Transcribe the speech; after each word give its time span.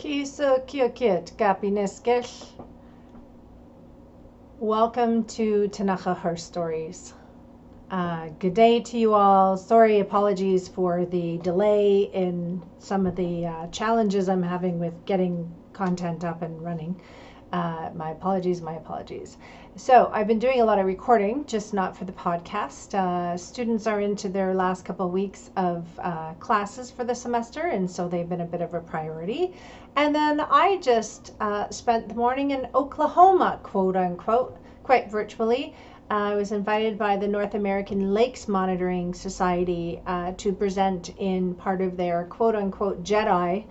Kisa 0.00 0.62
Kiokit 0.66 1.36
Gapineskish. 1.36 2.46
Welcome 4.58 5.24
to 5.24 5.68
Tanacha 5.68 6.16
Her 6.18 6.38
Stories. 6.38 7.12
Uh, 7.90 8.30
good 8.38 8.54
day 8.54 8.80
to 8.80 8.96
you 8.96 9.12
all. 9.12 9.58
Sorry, 9.58 10.00
apologies 10.00 10.68
for 10.68 11.04
the 11.04 11.36
delay 11.42 12.08
in 12.14 12.62
some 12.78 13.06
of 13.06 13.14
the 13.14 13.44
uh, 13.44 13.66
challenges 13.66 14.30
I'm 14.30 14.42
having 14.42 14.78
with 14.78 15.04
getting 15.04 15.54
content 15.74 16.24
up 16.24 16.40
and 16.40 16.64
running. 16.64 16.98
Uh, 17.52 17.90
my 17.96 18.10
apologies, 18.10 18.62
my 18.62 18.74
apologies. 18.74 19.36
So, 19.74 20.08
I've 20.12 20.28
been 20.28 20.38
doing 20.38 20.60
a 20.60 20.64
lot 20.64 20.78
of 20.78 20.86
recording, 20.86 21.44
just 21.46 21.74
not 21.74 21.96
for 21.96 22.04
the 22.04 22.12
podcast. 22.12 22.94
Uh, 22.94 23.36
students 23.36 23.88
are 23.88 24.00
into 24.00 24.28
their 24.28 24.54
last 24.54 24.84
couple 24.84 25.08
weeks 25.10 25.50
of 25.56 25.84
uh, 25.98 26.34
classes 26.34 26.92
for 26.92 27.02
the 27.02 27.14
semester, 27.14 27.62
and 27.62 27.90
so 27.90 28.06
they've 28.06 28.28
been 28.28 28.42
a 28.42 28.46
bit 28.46 28.60
of 28.60 28.74
a 28.74 28.80
priority. 28.80 29.52
And 29.96 30.14
then 30.14 30.40
I 30.40 30.76
just 30.76 31.32
uh, 31.40 31.68
spent 31.70 32.08
the 32.08 32.14
morning 32.14 32.52
in 32.52 32.68
Oklahoma, 32.72 33.58
quote 33.64 33.96
unquote, 33.96 34.56
quite 34.84 35.10
virtually. 35.10 35.74
Uh, 36.08 36.14
I 36.14 36.34
was 36.36 36.52
invited 36.52 36.98
by 36.98 37.16
the 37.16 37.26
North 37.26 37.54
American 37.54 38.14
Lakes 38.14 38.46
Monitoring 38.46 39.12
Society 39.12 40.00
uh, 40.06 40.32
to 40.36 40.52
present 40.52 41.08
in 41.18 41.54
part 41.54 41.80
of 41.80 41.96
their 41.96 42.26
quote 42.26 42.54
unquote 42.54 43.02
JEDI, 43.02 43.64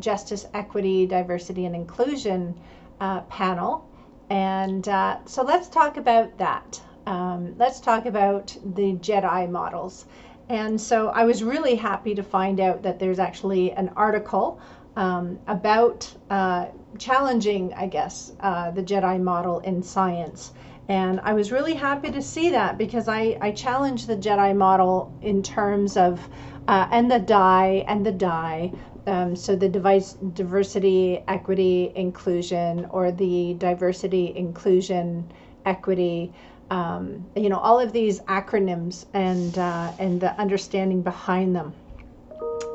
Justice, 0.00 0.46
Equity, 0.54 1.06
Diversity, 1.06 1.66
and 1.66 1.76
Inclusion 1.76 2.54
uh, 3.00 3.20
panel. 3.22 3.88
And 4.30 4.88
uh, 4.88 5.18
so 5.24 5.42
let's 5.42 5.68
talk 5.68 5.96
about 5.96 6.36
that. 6.38 6.80
Um, 7.06 7.54
let's 7.58 7.80
talk 7.80 8.06
about 8.06 8.56
the 8.74 8.94
JEDI 8.94 9.50
models. 9.50 10.06
And 10.48 10.80
so 10.80 11.08
I 11.08 11.24
was 11.24 11.42
really 11.42 11.74
happy 11.74 12.14
to 12.14 12.22
find 12.22 12.60
out 12.60 12.82
that 12.82 12.98
there's 12.98 13.18
actually 13.18 13.72
an 13.72 13.90
article 13.96 14.60
um, 14.96 15.38
about 15.46 16.12
uh, 16.30 16.66
challenging, 16.98 17.74
I 17.74 17.86
guess, 17.86 18.32
uh, 18.40 18.70
the 18.70 18.82
JEDI 18.82 19.20
model 19.20 19.60
in 19.60 19.82
science. 19.82 20.52
And 20.88 21.20
I 21.20 21.34
was 21.34 21.50
really 21.50 21.74
happy 21.74 22.10
to 22.12 22.22
see 22.22 22.50
that 22.50 22.78
because 22.78 23.08
I, 23.08 23.36
I 23.40 23.50
challenged 23.50 24.06
the 24.06 24.16
JEDI 24.16 24.56
model 24.56 25.12
in 25.20 25.42
terms 25.42 25.96
of, 25.96 26.28
uh, 26.68 26.88
and 26.90 27.10
the 27.10 27.18
die 27.18 27.84
and 27.88 28.06
the 28.06 28.12
die 28.12 28.72
um, 29.06 29.36
so 29.36 29.54
the 29.54 29.68
device 29.68 30.14
diversity, 30.34 31.22
equity, 31.28 31.92
inclusion, 31.94 32.86
or 32.90 33.12
the 33.12 33.54
diversity, 33.54 34.36
inclusion, 34.36 35.30
equity, 35.64 36.32
um, 36.70 37.24
you 37.36 37.48
know, 37.48 37.58
all 37.58 37.78
of 37.78 37.92
these 37.92 38.20
acronyms 38.22 39.06
and 39.14 39.56
uh, 39.58 39.92
and 39.98 40.20
the 40.20 40.32
understanding 40.40 41.02
behind 41.02 41.54
them. 41.54 41.72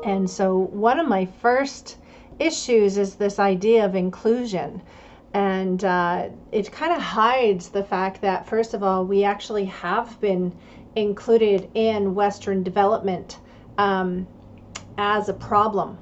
And 0.04 0.28
so 0.28 0.56
one 0.56 0.98
of 0.98 1.06
my 1.06 1.26
first 1.26 1.98
issues 2.38 2.96
is 2.96 3.14
this 3.14 3.38
idea 3.38 3.84
of 3.84 3.94
inclusion. 3.94 4.80
And 5.34 5.82
uh, 5.84 6.28
it 6.50 6.70
kind 6.72 6.92
of 6.92 7.00
hides 7.00 7.70
the 7.70 7.84
fact 7.84 8.20
that, 8.20 8.46
first 8.46 8.74
of 8.74 8.82
all, 8.82 9.06
we 9.06 9.24
actually 9.24 9.64
have 9.66 10.20
been 10.20 10.54
included 10.94 11.70
in 11.74 12.14
Western 12.14 12.62
development 12.62 13.38
um, 13.78 14.26
as 14.98 15.30
a 15.30 15.32
problem 15.34 15.96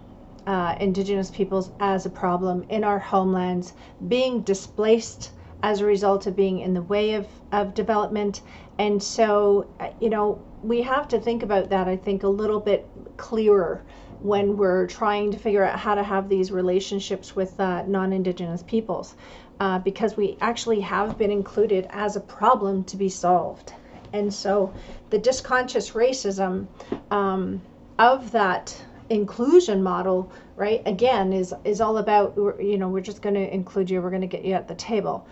uh, 0.47 0.77
Indigenous 0.81 1.31
peoples 1.31 1.71
as 1.81 2.07
a 2.07 2.11
problem 2.11 2.65
in 2.69 2.85
our 2.85 2.99
homelands, 2.99 3.75
being 4.09 4.43
displaced 4.43 5.33
as 5.63 5.81
a 5.81 5.85
result 5.85 6.27
of 6.27 6.37
being 6.37 6.61
in 6.61 6.75
the 6.75 6.83
way 6.83 7.15
of, 7.15 7.27
of 7.53 7.75
development. 7.75 8.41
And 8.79 9.03
so, 9.03 9.67
uh, 9.79 9.91
you 10.01 10.11
know, 10.11 10.41
we 10.63 10.83
have 10.83 11.09
to 11.09 11.21
think 11.21 11.43
about 11.43 11.71
that, 11.71 11.89
I 11.89 11.97
think, 11.97 12.23
a 12.23 12.29
little 12.29 12.61
bit 12.61 12.87
clearer 13.17 13.83
when 14.23 14.57
we're 14.57 14.87
trying 14.87 15.31
to 15.31 15.39
figure 15.39 15.65
out 15.65 15.79
how 15.79 15.95
to 15.95 16.03
have 16.03 16.29
these 16.29 16.51
relationships 16.51 17.35
with 17.35 17.59
uh, 17.59 17.83
non 17.87 18.13
Indigenous 18.13 18.63
peoples, 18.63 19.15
uh, 19.61 19.79
because 19.79 20.17
we 20.17 20.37
actually 20.41 20.81
have 20.81 21.17
been 21.19 21.31
included 21.31 21.87
as 21.91 22.17
a 22.17 22.21
problem 22.21 22.85
to 22.85 22.97
be 22.97 23.09
solved. 23.09 23.73
And 24.13 24.33
so, 24.33 24.73
the 25.11 25.19
dysconscious 25.19 25.93
racism 25.93 26.67
um, 27.11 27.63
of 27.99 28.33
that 28.33 28.77
inclusion 29.11 29.83
model, 29.83 30.33
right, 30.57 30.83
again, 30.87 31.33
is 31.33 31.53
is 31.65 31.81
all 31.81 31.99
about 31.99 32.35
you 32.61 32.79
know 32.79 32.89
we're 32.89 33.01
just 33.01 33.23
going 33.23 33.35
to 33.35 33.55
include 33.55 33.91
you, 33.91 34.01
we're 34.01 34.11
going 34.11 34.23
to 34.23 34.27
get 34.29 34.45
you 34.45 34.55
at 34.55 34.69
the 34.69 34.75
table. 34.77 35.27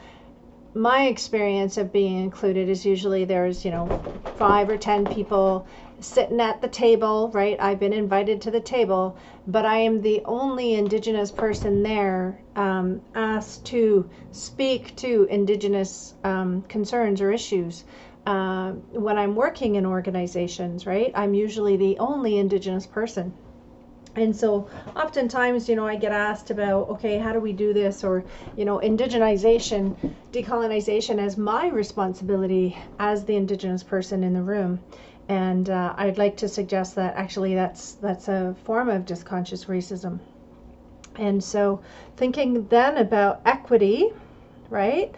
My 0.75 1.07
experience 1.07 1.79
of 1.79 1.93
being 1.93 2.19
included 2.23 2.69
is 2.69 2.85
usually 2.85 3.25
there's 3.25 3.65
you 3.65 3.71
know 3.71 3.95
five 4.37 4.69
or 4.69 4.77
ten 4.77 5.07
people 5.07 5.67
sitting 6.01 6.41
at 6.41 6.61
the 6.61 6.69
table, 6.69 7.31
right? 7.33 7.57
I've 7.61 7.81
been 7.81 7.93
invited 7.93 8.43
to 8.43 8.51
the 8.51 8.61
table, 8.61 9.17
but 9.47 9.65
I 9.65 9.79
am 9.79 10.03
the 10.03 10.23
only 10.25 10.75
Indigenous 10.75 11.33
person 11.33 11.83
there 11.83 12.41
um, 12.57 13.01
asked 13.15 13.65
to 13.67 14.09
speak 14.33 14.95
to 14.97 15.27
Indigenous 15.31 16.15
um, 16.25 16.63
concerns 16.63 17.21
or 17.21 17.33
issues. 17.33 17.85
Uh, 18.27 18.73
when 18.93 19.17
I'm 19.19 19.35
working 19.35 19.77
in 19.77 19.87
organizations, 19.87 20.87
right, 20.87 21.11
I'm 21.15 21.35
usually 21.35 21.77
the 21.77 21.99
only 21.99 22.39
Indigenous 22.39 22.87
person 22.87 23.33
and 24.17 24.35
so 24.35 24.69
oftentimes 24.97 25.69
you 25.69 25.77
know 25.77 25.87
i 25.87 25.97
get 25.97 26.13
asked 26.13 26.51
about 26.51 26.89
okay 26.89 27.19
how 27.19 27.33
do 27.33 27.41
we 27.41 27.53
do 27.53 27.73
this? 27.73 28.05
Or 28.05 28.25
you 28.57 28.65
know 28.65 28.79
indigenization 28.79 29.97
decolonization 30.33 31.19
as 31.19 31.37
my 31.37 31.69
responsibility 31.69 32.77
as 32.99 33.25
the 33.25 33.37
indigenous 33.37 33.83
person 33.83 34.25
in 34.25 34.33
the 34.35 34.43
room. 34.43 34.81
And 35.29 35.69
uh, 35.69 35.95
i'd 35.99 36.19
like 36.19 36.37
to 36.39 36.49
suggest 36.49 36.95
that 36.97 37.17
actually 37.17 37.55
that's 37.55 37.93
that's 37.95 38.29
a 38.29 38.57
form 38.65 38.89
of 38.89 39.05
dysconscious 39.05 39.67
racism. 39.67 40.21
And 41.17 41.43
so 41.43 41.81
thinking 42.17 42.67
then 42.69 42.97
about 42.97 43.41
equity 43.45 44.11
right? 44.71 45.15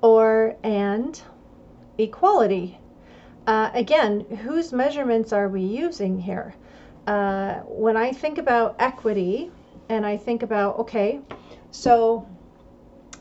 Or 0.00 0.56
and 0.62 1.20
equality. 1.98 2.78
Uh, 3.46 3.70
again 3.74 4.20
whose 4.42 4.72
measurements 4.72 5.32
are 5.32 5.48
we 5.48 5.60
using 5.60 6.18
here 6.18 6.54
uh, 7.06 7.54
when 7.66 7.96
I 7.96 8.12
think 8.12 8.38
about 8.38 8.76
equity 8.78 9.50
and 9.88 10.06
I 10.06 10.16
think 10.16 10.42
about, 10.42 10.78
okay, 10.80 11.20
so 11.70 12.26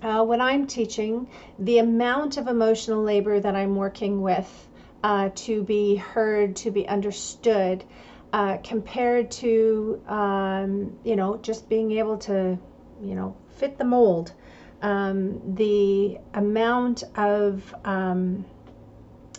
uh, 0.01 0.23
when 0.23 0.41
I'm 0.41 0.67
teaching, 0.67 1.27
the 1.59 1.79
amount 1.79 2.37
of 2.37 2.47
emotional 2.47 3.03
labor 3.03 3.39
that 3.39 3.55
I'm 3.55 3.75
working 3.75 4.21
with 4.21 4.69
uh, 5.03 5.29
to 5.35 5.63
be 5.63 5.95
heard, 5.95 6.55
to 6.57 6.71
be 6.71 6.87
understood, 6.87 7.83
uh, 8.31 8.57
compared 8.63 9.29
to, 9.29 10.01
um, 10.07 10.97
you 11.03 11.15
know, 11.15 11.37
just 11.37 11.69
being 11.69 11.91
able 11.91 12.17
to, 12.17 12.57
you 13.01 13.15
know, 13.15 13.35
fit 13.57 13.77
the 13.77 13.83
mold. 13.83 14.33
Um, 14.81 15.55
the 15.55 16.17
amount 16.33 17.03
of 17.15 17.73
um, 17.85 18.45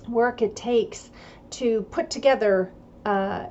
work 0.09 0.43
it 0.43 0.57
takes 0.57 1.11
to 1.51 1.83
put 1.91 2.09
together 2.09 2.73
uh, 3.05 3.47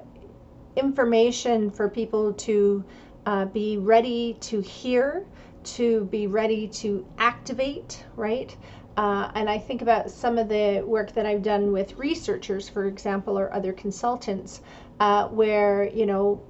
information 0.75 1.69
for 1.69 1.89
people 1.89 2.33
to 2.33 2.83
uh, 3.25 3.45
be 3.45 3.77
ready 3.77 4.37
to 4.41 4.61
hear, 4.61 5.25
to 5.63 6.05
be 6.05 6.27
ready 6.27 6.67
to 6.67 7.05
activate, 7.17 8.03
right? 8.15 8.55
Uh, 8.97 9.31
and 9.33 9.49
I 9.49 9.57
think 9.57 9.81
about 9.81 10.11
some 10.11 10.37
of 10.37 10.49
the 10.49 10.83
work 10.85 11.13
that 11.13 11.25
I've 11.25 11.41
done 11.41 11.71
with 11.71 11.97
researchers, 11.97 12.69
for 12.69 12.85
example, 12.85 13.39
or 13.39 13.51
other 13.53 13.73
consultants, 13.73 14.61
uh, 14.99 15.27
where, 15.29 15.89
you 15.89 16.05
know, 16.05 16.43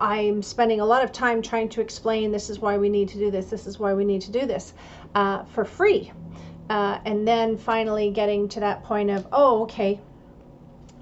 I'm 0.00 0.42
spending 0.42 0.80
a 0.80 0.86
lot 0.86 1.04
of 1.04 1.12
time 1.12 1.42
trying 1.42 1.68
to 1.70 1.82
explain 1.82 2.32
this 2.32 2.48
is 2.48 2.58
why 2.58 2.78
we 2.78 2.88
need 2.88 3.10
to 3.10 3.18
do 3.18 3.30
this, 3.30 3.46
this 3.46 3.66
is 3.66 3.78
why 3.78 3.92
we 3.92 4.04
need 4.04 4.22
to 4.22 4.32
do 4.32 4.46
this 4.46 4.72
uh, 5.14 5.44
for 5.44 5.64
free. 5.64 6.10
Uh, 6.70 7.00
and 7.04 7.26
then 7.28 7.58
finally 7.58 8.10
getting 8.10 8.48
to 8.48 8.60
that 8.60 8.82
point 8.84 9.10
of, 9.10 9.26
oh, 9.32 9.64
okay, 9.64 10.00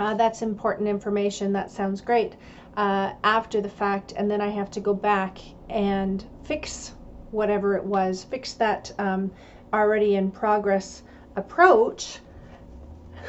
uh, 0.00 0.14
that's 0.14 0.42
important 0.42 0.88
information, 0.88 1.52
that 1.52 1.70
sounds 1.70 2.00
great 2.00 2.32
uh, 2.78 3.12
after 3.24 3.60
the 3.60 3.68
fact, 3.68 4.12
and 4.16 4.30
then 4.30 4.40
I 4.40 4.50
have 4.50 4.70
to 4.70 4.80
go 4.80 4.94
back 4.94 5.38
and 5.68 6.24
fix 6.44 6.92
whatever 7.32 7.76
it 7.76 7.84
was, 7.84 8.22
fix 8.22 8.54
that 8.54 8.92
um, 9.00 9.32
already 9.72 10.14
in 10.14 10.30
progress 10.30 11.02
approach. 11.34 12.20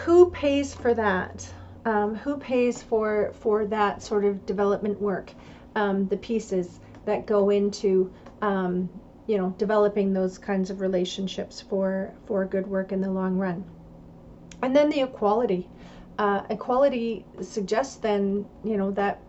Who 0.06 0.30
pays 0.30 0.76
for 0.76 0.94
that? 0.94 1.52
Um, 1.84 2.14
who 2.14 2.38
pays 2.38 2.84
for 2.84 3.32
for 3.34 3.66
that 3.66 4.04
sort 4.04 4.24
of 4.24 4.46
development 4.46 5.02
work? 5.02 5.34
Um, 5.76 6.08
the 6.08 6.18
pieces 6.18 6.80
that 7.06 7.26
go 7.26 7.50
into 7.50 8.14
um, 8.44 8.88
you 9.26 9.40
know 9.40 9.56
developing 9.58 10.14
those 10.14 10.38
kinds 10.38 10.70
of 10.70 10.80
relationships 10.80 11.60
for 11.60 12.14
for 12.28 12.46
good 12.46 12.68
work 12.68 12.92
in 12.92 13.02
the 13.02 13.10
long 13.10 13.40
run. 13.40 13.64
And 14.62 14.76
then 14.76 14.92
the 14.92 15.02
equality. 15.02 15.68
Uh, 16.20 16.44
equality 16.50 17.26
suggests 17.42 17.96
then 17.96 18.46
you 18.64 18.78
know 18.78 18.92
that 18.92 19.20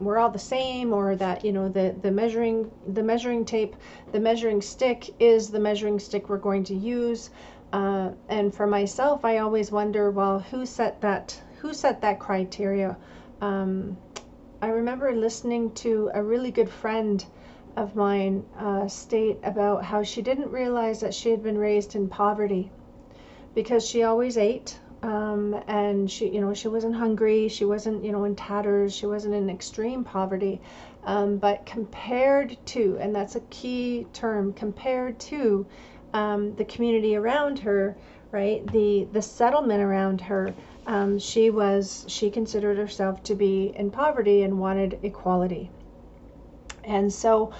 we're 0.00 0.18
all 0.18 0.30
the 0.30 0.38
same 0.38 0.92
or 0.92 1.16
that 1.16 1.44
you 1.44 1.52
know 1.52 1.68
the 1.68 1.94
the 2.02 2.10
measuring 2.10 2.70
the 2.86 3.02
measuring 3.02 3.44
tape 3.44 3.74
the 4.12 4.20
measuring 4.20 4.60
stick 4.60 5.10
is 5.18 5.50
the 5.50 5.58
measuring 5.58 5.98
stick 5.98 6.28
we're 6.28 6.38
going 6.38 6.64
to 6.64 6.74
use. 6.74 7.30
Uh, 7.72 8.10
and 8.30 8.54
for 8.54 8.66
myself 8.66 9.24
i 9.26 9.38
always 9.38 9.70
wonder 9.70 10.10
well 10.10 10.38
who 10.38 10.64
set 10.64 11.00
that 11.02 11.38
who 11.58 11.74
set 11.74 12.00
that 12.00 12.18
criteria? 12.18 12.96
Um, 13.40 13.96
i 14.62 14.68
remember 14.68 15.12
listening 15.12 15.72
to 15.72 16.10
a 16.14 16.22
really 16.22 16.50
good 16.50 16.70
friend 16.70 17.24
of 17.76 17.94
mine 17.94 18.44
uh, 18.58 18.88
state 18.88 19.38
about 19.42 19.84
how 19.84 20.02
she 20.02 20.22
didn't 20.22 20.50
realize 20.50 21.00
that 21.00 21.14
she 21.14 21.30
had 21.30 21.42
been 21.42 21.58
raised 21.58 21.94
in 21.94 22.08
poverty 22.08 22.70
because 23.54 23.86
she 23.86 24.02
always 24.02 24.36
ate 24.36 24.78
um, 25.02 25.54
and 25.68 26.10
she 26.10 26.28
you 26.28 26.40
know 26.40 26.54
she 26.54 26.68
wasn't 26.68 26.94
hungry 26.94 27.48
she 27.48 27.64
wasn't 27.64 28.04
you 28.04 28.10
know 28.10 28.24
in 28.24 28.34
tatters 28.34 28.94
she 28.94 29.06
wasn't 29.06 29.34
in 29.34 29.48
extreme 29.50 30.04
poverty. 30.04 30.60
Um, 31.04 31.38
but 31.38 31.64
compared 31.64 32.58
to 32.66 32.98
and 33.00 33.14
that's 33.14 33.36
a 33.36 33.40
key 33.40 34.06
term 34.12 34.52
compared 34.52 35.18
to 35.20 35.66
um, 36.12 36.54
the 36.56 36.64
community 36.64 37.16
around 37.16 37.60
her 37.60 37.96
right 38.30 38.66
the 38.72 39.08
the 39.12 39.22
settlement 39.22 39.82
around 39.82 40.20
her 40.20 40.54
um, 40.86 41.18
she 41.18 41.50
was 41.50 42.04
she 42.08 42.30
considered 42.30 42.78
herself 42.78 43.22
to 43.24 43.34
be 43.34 43.72
in 43.76 43.90
poverty 43.90 44.42
and 44.42 44.58
wanted 44.58 44.98
equality. 45.02 45.70
And 46.84 47.12
so 47.12 47.52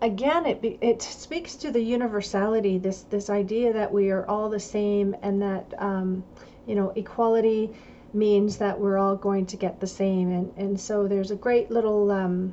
again 0.00 0.46
it 0.46 0.78
it 0.80 1.02
speaks 1.02 1.56
to 1.56 1.70
the 1.70 1.82
universality 1.82 2.78
this 2.78 3.02
this 3.02 3.28
idea 3.28 3.72
that 3.74 3.92
we 3.92 4.10
are 4.10 4.26
all 4.26 4.48
the 4.48 4.60
same 4.60 5.14
and 5.22 5.42
that 5.42 5.74
um, 5.78 6.24
you 6.66 6.74
know 6.74 6.90
equality 6.90 7.70
means 8.12 8.56
that 8.58 8.78
we're 8.78 8.98
all 8.98 9.16
going 9.16 9.46
to 9.46 9.56
get 9.56 9.80
the 9.80 9.86
same. 9.86 10.30
And 10.30 10.52
and 10.56 10.80
so 10.80 11.06
there's 11.06 11.30
a 11.30 11.36
great 11.36 11.70
little 11.70 12.10
um, 12.10 12.52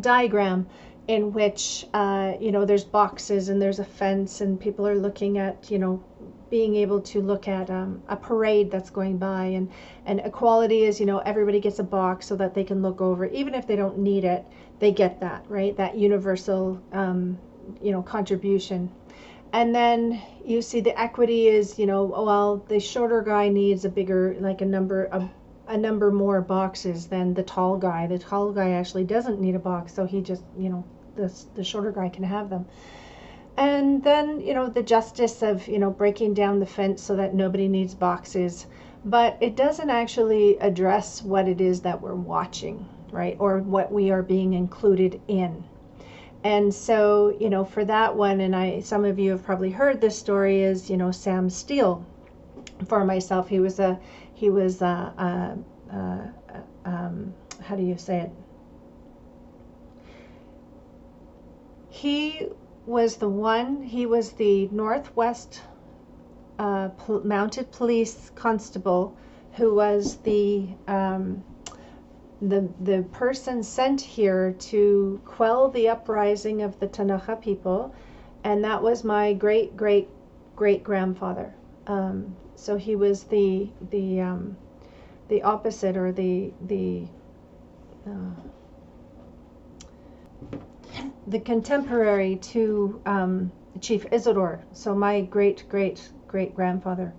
diagram 0.00 0.66
in 1.08 1.32
which 1.32 1.86
uh, 1.94 2.34
you 2.40 2.52
know 2.52 2.64
there's 2.64 2.84
boxes 2.84 3.48
and 3.48 3.60
there's 3.60 3.78
a 3.78 3.84
fence 3.84 4.40
and 4.40 4.60
people 4.60 4.86
are 4.86 4.94
looking 4.94 5.38
at 5.38 5.70
you 5.70 5.78
know 5.78 6.02
being 6.50 6.76
able 6.76 7.00
to 7.00 7.22
look 7.22 7.48
at 7.48 7.70
um, 7.70 8.02
a 8.08 8.16
parade 8.16 8.70
that's 8.70 8.90
going 8.90 9.18
by. 9.18 9.44
And 9.44 9.70
and 10.06 10.20
equality 10.20 10.84
is 10.84 11.00
you 11.00 11.06
know 11.06 11.18
everybody 11.18 11.60
gets 11.60 11.78
a 11.78 11.84
box 11.84 12.26
so 12.26 12.36
that 12.36 12.54
they 12.54 12.64
can 12.64 12.82
look 12.82 13.00
over. 13.00 13.26
Even 13.26 13.54
if 13.54 13.66
they 13.66 13.76
don't 13.76 13.98
need 13.98 14.24
it 14.24 14.44
they 14.82 14.90
get 14.90 15.20
that 15.20 15.44
right? 15.48 15.76
That 15.76 15.96
universal 15.96 16.82
um, 16.92 17.38
you 17.80 17.92
know 17.92 18.02
contribution 18.02 18.90
and 19.52 19.74
then 19.74 20.20
you 20.44 20.62
see 20.62 20.80
the 20.80 20.98
equity 20.98 21.48
is 21.48 21.78
you 21.78 21.86
know 21.86 22.04
well 22.04 22.64
the 22.68 22.80
shorter 22.80 23.22
guy 23.22 23.48
needs 23.48 23.84
a 23.84 23.88
bigger 23.88 24.36
like 24.40 24.60
a 24.60 24.66
number 24.66 25.04
of 25.06 25.28
a 25.68 25.76
number 25.76 26.10
more 26.10 26.40
boxes 26.40 27.06
than 27.06 27.34
the 27.34 27.42
tall 27.42 27.76
guy. 27.76 28.06
The 28.06 28.18
tall 28.18 28.52
guy 28.52 28.70
actually 28.70 29.04
doesn't 29.04 29.40
need 29.40 29.54
a 29.54 29.60
box 29.60 29.94
so 29.94 30.04
he 30.04 30.20
just 30.20 30.42
you 30.58 30.68
know 30.68 30.84
the, 31.16 31.32
the 31.54 31.64
shorter 31.64 31.92
guy 31.92 32.08
can 32.08 32.24
have 32.24 32.50
them. 32.50 32.66
And 33.56 34.02
then 34.02 34.40
you 34.40 34.54
know 34.54 34.68
the 34.68 34.82
justice 34.82 35.42
of 35.42 35.68
you 35.68 35.78
know 35.78 35.90
breaking 35.90 36.34
down 36.34 36.58
the 36.58 36.66
fence 36.66 37.02
so 37.02 37.16
that 37.16 37.34
nobody 37.34 37.68
needs 37.68 37.94
boxes. 37.94 38.66
But 39.04 39.38
it 39.40 39.56
doesn't 39.56 39.90
actually 39.90 40.58
address 40.58 41.22
what 41.22 41.48
it 41.48 41.60
is 41.60 41.80
that 41.82 42.00
we're 42.00 42.14
watching 42.14 42.86
right 43.10 43.36
or 43.38 43.58
what 43.58 43.92
we 43.92 44.10
are 44.10 44.22
being 44.22 44.54
included 44.54 45.20
in 45.28 45.64
and 46.44 46.74
so 46.74 47.36
you 47.38 47.48
know 47.48 47.64
for 47.64 47.84
that 47.84 48.16
one 48.16 48.40
and 48.40 48.54
i 48.56 48.80
some 48.80 49.04
of 49.04 49.18
you 49.18 49.30
have 49.30 49.44
probably 49.44 49.70
heard 49.70 50.00
this 50.00 50.18
story 50.18 50.62
is 50.62 50.90
you 50.90 50.96
know 50.96 51.10
sam 51.10 51.48
steele. 51.50 52.04
For 52.88 53.04
myself 53.04 53.48
he 53.48 53.60
was 53.60 53.78
a 53.78 53.98
he 54.34 54.50
was 54.50 54.82
a, 54.82 55.56
a, 55.86 55.94
a, 55.94 56.32
a 56.48 56.88
um, 56.88 57.32
how 57.60 57.76
do 57.76 57.82
you 57.82 57.96
say 57.96 58.20
it? 58.20 58.30
He 61.88 62.48
was 62.86 63.16
the 63.16 63.28
one, 63.28 63.82
he 63.82 64.06
was 64.06 64.32
the 64.32 64.68
Northwest 64.72 65.60
uh, 66.58 66.88
Mounted 67.22 67.70
Police 67.70 68.32
Constable 68.34 69.16
who 69.52 69.74
was 69.74 70.16
the, 70.18 70.66
um, 70.88 71.44
the, 72.42 72.68
the 72.80 73.02
person 73.12 73.62
sent 73.62 74.00
here 74.00 74.52
to 74.58 75.20
quell 75.24 75.70
the 75.70 75.88
uprising 75.88 76.62
of 76.62 76.78
the 76.80 76.88
Ktunaxa 76.88 77.40
people, 77.40 77.94
and 78.42 78.64
that 78.64 78.82
was 78.82 79.04
my 79.04 79.32
great 79.32 79.76
great 79.76 80.08
great 80.56 80.82
grandfather. 80.82 81.54
Um, 81.86 82.36
so 82.56 82.76
he 82.76 82.96
was 82.96 83.24
the 83.24 83.68
the 83.90 84.20
um, 84.20 84.56
the 85.28 85.42
opposite 85.42 85.96
or 85.96 86.10
the 86.10 86.52
the 86.66 87.06
uh, 88.06 88.34
the 91.28 91.38
contemporary 91.38 92.36
to 92.36 93.00
um, 93.06 93.52
Chief 93.80 94.04
Isidore, 94.10 94.60
so 94.72 94.96
my 94.96 95.20
great 95.20 95.64
great 95.68 96.10
great 96.26 96.56
grandfather. 96.56 97.12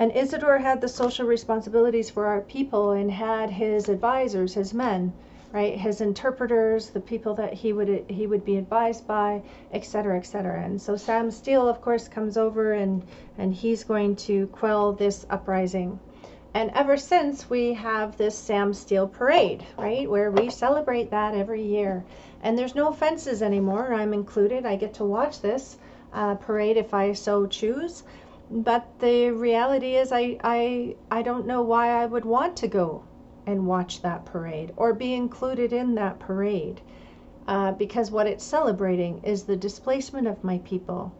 And 0.00 0.14
Isidore 0.14 0.58
had 0.58 0.80
the 0.80 0.88
social 0.88 1.26
responsibilities 1.26 2.08
for 2.08 2.26
our 2.26 2.42
people 2.42 2.92
and 2.92 3.10
had 3.10 3.50
his 3.50 3.88
advisors, 3.88 4.54
his 4.54 4.72
men, 4.72 5.12
right, 5.52 5.76
his 5.76 6.00
interpreters, 6.00 6.90
the 6.90 7.00
people 7.00 7.34
that 7.34 7.52
he 7.52 7.72
would 7.72 8.04
he 8.08 8.26
would 8.26 8.44
be 8.44 8.56
advised 8.56 9.06
by, 9.08 9.42
et 9.72 9.84
cetera, 9.84 10.16
et 10.16 10.26
cetera. 10.26 10.62
And 10.62 10.80
so 10.80 10.96
Sam 10.96 11.30
Steele, 11.32 11.68
of 11.68 11.80
course, 11.80 12.06
comes 12.06 12.36
over 12.36 12.74
and 12.74 13.02
and 13.38 13.52
he's 13.52 13.82
going 13.82 14.14
to 14.16 14.46
quell 14.48 14.92
this 14.92 15.26
uprising. 15.30 15.98
And 16.54 16.70
ever 16.74 16.96
since 16.96 17.50
we 17.50 17.74
have 17.74 18.16
this 18.16 18.36
Sam 18.38 18.72
Steele 18.74 19.08
parade, 19.08 19.64
right, 19.76 20.08
where 20.08 20.30
we 20.30 20.48
celebrate 20.50 21.10
that 21.10 21.34
every 21.34 21.62
year. 21.62 22.04
And 22.42 22.56
there's 22.56 22.74
no 22.74 22.92
fences 22.92 23.42
anymore. 23.42 23.92
I'm 23.92 24.14
included. 24.14 24.64
I 24.64 24.76
get 24.76 24.94
to 24.94 25.04
watch 25.04 25.40
this 25.40 25.76
uh, 26.12 26.36
parade 26.36 26.76
if 26.76 26.94
I 26.94 27.12
so 27.12 27.46
choose. 27.46 28.04
But 28.50 28.86
the 29.00 29.30
reality 29.30 29.94
is, 29.96 30.10
I, 30.10 30.38
I, 30.42 30.96
I 31.10 31.22
don't 31.22 31.46
know 31.46 31.62
why 31.62 31.90
I 31.90 32.06
would 32.06 32.24
want 32.24 32.56
to 32.58 32.68
go 32.68 33.04
and 33.46 33.66
watch 33.66 34.02
that 34.02 34.24
parade 34.24 34.72
or 34.76 34.94
be 34.94 35.14
included 35.14 35.72
in 35.72 35.94
that 35.96 36.18
parade. 36.18 36.80
Uh, 37.46 37.72
because 37.72 38.10
what 38.10 38.26
it's 38.26 38.44
celebrating 38.44 39.22
is 39.22 39.44
the 39.44 39.56
displacement 39.56 40.26
of 40.26 40.44
my 40.44 40.58
people, 40.58 41.12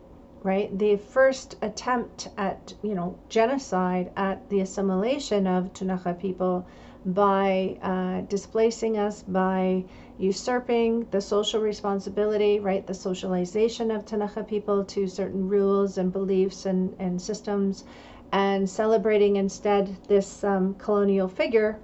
right? 0.43 0.79
The 0.79 0.97
first 0.97 1.57
attempt 1.63 2.29
at, 2.37 2.75
you 2.83 2.95
know, 2.95 3.19
genocide, 3.29 4.11
at 4.17 4.49
the 4.51 4.61
assimilation 4.61 5.47
of 5.47 5.73
Ktunaxa 5.73 6.19
people 6.19 6.67
by 7.05 7.79
uh, 7.83 8.23
displacing 8.23 8.99
us, 8.99 9.23
by 9.23 9.85
usurping 10.19 11.07
the 11.11 11.21
social 11.21 11.61
responsibility, 11.61 12.59
right? 12.59 12.87
The 12.87 12.95
socialization 12.95 13.91
of 13.91 14.05
Ktunaxa 14.05 14.47
people 14.47 14.85
to 14.85 15.07
certain 15.07 15.49
rules 15.49 15.99
and 15.99 16.13
beliefs 16.13 16.67
and, 16.67 16.95
and 16.99 17.21
systems, 17.21 17.85
and 18.33 18.69
celebrating 18.69 19.37
instead 19.37 19.97
this 20.09 20.45
um, 20.45 20.75
colonial 20.75 21.29
figure, 21.29 21.79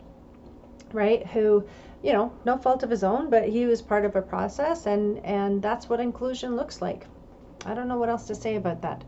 right? 0.92 1.26
Who, 1.28 1.64
you 2.02 2.12
know, 2.12 2.32
no 2.44 2.56
fault 2.58 2.82
of 2.82 2.90
his 2.90 3.04
own, 3.04 3.30
but 3.30 3.48
he 3.48 3.66
was 3.66 3.80
part 3.80 4.04
of 4.04 4.16
a 4.16 4.22
process, 4.22 4.86
and 4.86 5.24
and 5.24 5.62
that's 5.62 5.88
what 5.88 6.00
inclusion 6.00 6.56
looks 6.56 6.82
like. 6.82 7.06
I 7.64 7.72
don't 7.72 7.88
know 7.88 7.96
what 7.96 8.10
else 8.10 8.26
to 8.26 8.34
say 8.34 8.56
about 8.56 8.82
that 8.82 9.04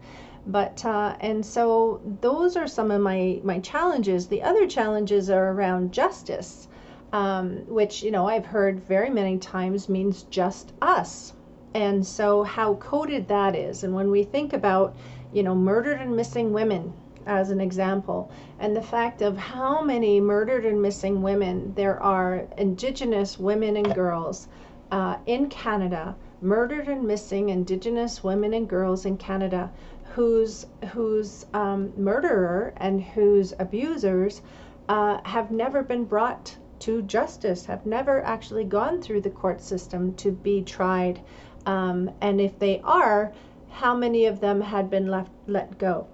but 0.47 0.85
uh, 0.85 1.17
and 1.21 1.45
so 1.45 2.01
those 2.21 2.57
are 2.57 2.67
some 2.67 2.91
of 2.91 3.01
my 3.01 3.41
my 3.45 3.59
challenges. 3.59 4.29
The 4.29 4.43
other 4.43 4.67
challenges 4.67 5.31
are 5.31 5.53
around 5.53 5.93
justice 5.93 6.69
um, 7.13 7.59
which 7.67 8.03
you 8.03 8.11
know 8.11 8.27
i've 8.27 8.47
heard 8.47 8.81
very 8.81 9.11
many 9.11 9.39
times 9.39 9.89
means 9.89 10.25
just 10.25 10.73
us. 10.83 11.33
And 11.75 12.07
so 12.07 12.43
how 12.43 12.75
coded 12.75 13.29
that 13.29 13.55
is. 13.55 13.85
And 13.85 13.95
when 13.95 14.11
we 14.11 14.23
think 14.23 14.53
about 14.53 14.95
you 15.33 15.43
know 15.43 15.55
murdered 15.55 16.01
and 16.01 16.17
missing 16.17 16.53
women 16.53 16.93
as 17.27 17.51
an 17.51 17.61
example 17.61 18.31
and 18.61 18.77
the 18.77 18.83
fact 18.83 19.21
of 19.21 19.37
how 19.37 19.83
many 19.83 20.21
murdered 20.21 20.65
and 20.65 20.81
missing 20.81 21.23
women 21.23 21.73
there 21.75 22.01
are 22.01 22.47
indigenous 22.57 23.37
women 23.39 23.77
and 23.77 23.93
girls 23.95 24.47
uh, 24.93 25.17
in 25.27 25.49
canada 25.49 26.15
murdered 26.41 26.87
and 26.87 27.05
missing 27.05 27.49
indigenous 27.49 28.23
women 28.23 28.55
and 28.55 28.69
girls 28.69 29.05
in 29.05 29.17
canada 29.17 29.69
whose 30.17 30.67
whose 30.95 31.45
um, 31.53 31.93
murderer 31.95 32.73
and 32.79 33.03
whose 33.03 33.53
abusers 33.59 34.41
uh, 34.89 35.19
have 35.25 35.51
never 35.51 35.83
been 35.83 36.05
brought 36.05 36.57
to 36.79 37.03
justice, 37.03 37.67
have 37.67 37.85
never 37.85 38.23
actually 38.23 38.65
gone 38.65 39.03
through 39.03 39.21
the 39.21 39.29
court 39.29 39.61
system 39.61 40.15
to 40.15 40.33
be 40.33 40.63
tried, 40.63 41.21
um, 41.67 42.11
and 42.23 42.41
if 42.41 42.59
they 42.59 42.81
are, 42.83 43.31
how 43.69 43.95
many 43.95 44.25
of 44.25 44.41
them 44.41 44.59
had 44.59 44.89
been 44.89 45.07
left 45.07 45.31
let 45.47 45.77
go? 45.77 46.07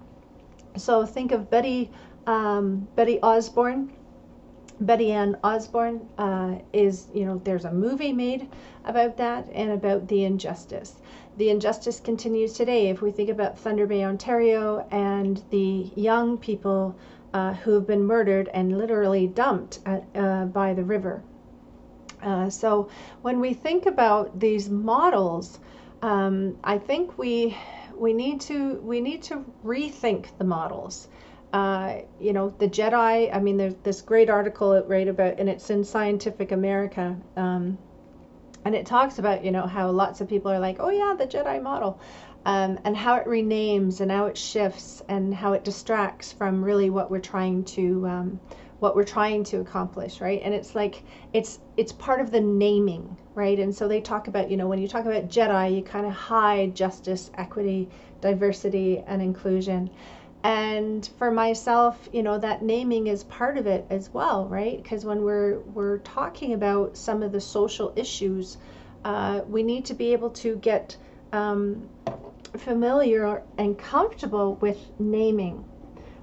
So 0.75 1.05
think 1.05 1.31
of 1.31 1.49
Betty 1.49 1.89
um, 2.27 2.85
Betty 2.97 3.21
Osborne. 3.21 3.93
Betty 4.85 5.11
Ann 5.11 5.37
Osborne 5.43 6.07
uh, 6.17 6.55
is, 6.71 7.07
you 7.13 7.25
know, 7.25 7.41
there's 7.43 7.65
a 7.65 7.71
movie 7.71 8.13
made 8.13 8.49
about 8.85 9.17
that 9.17 9.47
and 9.53 9.71
about 9.71 10.07
the 10.07 10.23
injustice 10.23 10.95
the 11.37 11.49
injustice 11.49 11.99
continues 11.99 12.53
today. 12.53 12.89
If 12.89 13.01
we 13.01 13.11
think 13.11 13.29
about 13.29 13.57
Thunder 13.57 13.87
Bay, 13.87 14.03
Ontario, 14.03 14.87
and 14.91 15.41
the 15.49 15.91
young 15.95 16.37
people 16.37 16.95
uh, 17.33 17.53
who 17.53 17.73
have 17.73 17.87
been 17.87 18.03
murdered 18.03 18.49
and 18.53 18.77
literally 18.77 19.27
dumped 19.27 19.79
at, 19.85 20.03
uh, 20.15 20.45
by 20.45 20.73
the 20.73 20.83
river. 20.83 21.23
Uh, 22.21 22.49
so 22.49 22.89
when 23.21 23.39
we 23.39 23.53
think 23.53 23.85
about 23.85 24.39
these 24.39 24.69
models, 24.69 25.59
um, 26.01 26.57
I 26.63 26.77
think 26.77 27.17
we 27.17 27.57
we 27.97 28.13
need 28.13 28.41
to 28.41 28.75
we 28.81 29.01
need 29.01 29.23
to 29.23 29.43
rethink 29.65 30.27
the 30.37 30.43
models. 30.43 31.07
Uh, 31.53 32.01
you 32.19 32.33
know, 32.33 32.53
the 32.57 32.67
Jedi. 32.67 33.33
I 33.33 33.39
mean, 33.39 33.57
there's 33.57 33.75
this 33.83 34.01
great 34.01 34.29
article 34.29 34.83
right 34.87 35.07
about, 35.07 35.39
and 35.39 35.47
it's 35.47 35.69
in 35.69 35.83
Scientific 35.83 36.51
America. 36.51 37.15
Um, 37.37 37.77
and 38.65 38.75
it 38.75 38.85
talks 38.85 39.19
about 39.19 39.43
you 39.43 39.51
know 39.51 39.65
how 39.65 39.89
lots 39.89 40.21
of 40.21 40.29
people 40.29 40.51
are 40.51 40.59
like 40.59 40.77
oh 40.79 40.89
yeah 40.89 41.13
the 41.17 41.25
jedi 41.25 41.61
model 41.61 41.99
um, 42.45 42.77
and 42.83 42.95
how 42.95 43.15
it 43.15 43.25
renames 43.25 44.01
and 44.01 44.11
how 44.11 44.25
it 44.25 44.37
shifts 44.37 45.01
and 45.07 45.33
how 45.33 45.53
it 45.53 45.63
distracts 45.63 46.31
from 46.31 46.63
really 46.63 46.89
what 46.89 47.09
we're 47.09 47.19
trying 47.19 47.63
to 47.63 48.05
um, 48.07 48.39
what 48.79 48.95
we're 48.95 49.03
trying 49.03 49.43
to 49.43 49.59
accomplish 49.59 50.21
right 50.21 50.41
and 50.43 50.53
it's 50.53 50.75
like 50.75 51.03
it's 51.33 51.59
it's 51.77 51.91
part 51.93 52.19
of 52.19 52.31
the 52.31 52.39
naming 52.39 53.15
right 53.33 53.59
and 53.59 53.73
so 53.73 53.87
they 53.87 54.01
talk 54.01 54.27
about 54.27 54.49
you 54.49 54.57
know 54.57 54.67
when 54.67 54.79
you 54.79 54.87
talk 54.87 55.05
about 55.05 55.29
jedi 55.29 55.75
you 55.75 55.81
kind 55.81 56.05
of 56.05 56.13
hide 56.13 56.75
justice 56.75 57.31
equity 57.37 57.89
diversity 58.21 59.03
and 59.07 59.21
inclusion 59.21 59.89
and 60.43 61.09
for 61.17 61.31
myself 61.31 62.09
you 62.11 62.21
know 62.21 62.37
that 62.37 62.61
naming 62.61 63.07
is 63.07 63.23
part 63.25 63.57
of 63.57 63.65
it 63.65 63.85
as 63.89 64.09
well 64.13 64.45
right? 64.47 64.81
Because 64.81 65.05
when 65.05 65.23
we're 65.23 65.59
we're 65.59 65.99
talking 65.99 66.53
about 66.53 66.97
some 66.97 67.23
of 67.23 67.31
the 67.31 67.41
social 67.41 67.93
issues 67.95 68.57
uh, 69.05 69.41
we 69.47 69.63
need 69.63 69.85
to 69.85 69.93
be 69.93 70.13
able 70.13 70.29
to 70.29 70.55
get 70.57 70.95
um, 71.31 71.89
familiar 72.57 73.41
and 73.57 73.77
comfortable 73.77 74.55
with 74.55 74.77
naming 74.99 75.65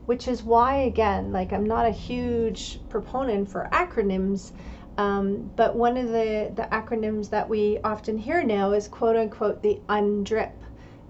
which 0.07 0.29
is 0.29 0.43
why 0.43 0.77
again 0.77 1.33
like 1.33 1.53
i'm 1.53 1.67
not 1.67 1.87
a 1.87 1.91
huge 1.91 2.81
proponent 2.89 3.51
for 3.51 3.69
acronyms 3.73 4.53
um, 5.01 5.51
but 5.57 5.75
one 5.75 5.97
of 5.97 6.09
the, 6.09 6.53
the 6.55 6.69
acronyms 6.73 7.31
that 7.31 7.49
we 7.49 7.79
often 7.83 8.19
hear 8.19 8.43
now 8.43 8.73
is 8.73 8.87
quote 8.87 9.17
unquote 9.17 9.63
the 9.63 9.81
UNDRIP, 9.89 10.53